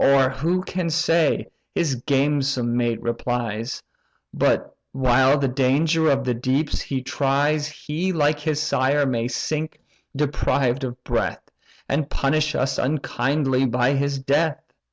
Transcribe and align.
"Or 0.00 0.30
who 0.30 0.62
can 0.64 0.90
say 0.90 1.46
(his 1.76 1.94
gamesome 2.04 2.76
mate 2.76 3.00
replies) 3.00 3.80
But, 4.34 4.76
while 4.90 5.38
the 5.38 5.46
danger 5.46 6.10
of 6.10 6.24
the 6.24 6.34
deeps 6.34 6.80
he 6.80 7.02
tries 7.02 7.68
He, 7.68 8.12
like 8.12 8.40
his 8.40 8.60
sire, 8.60 9.06
may 9.06 9.28
sink 9.28 9.78
deprived 10.16 10.82
of 10.82 11.04
breath, 11.04 11.48
And 11.88 12.10
punish 12.10 12.56
us 12.56 12.78
unkindly 12.78 13.64
by 13.64 13.94
his 13.94 14.18
death? 14.18 14.60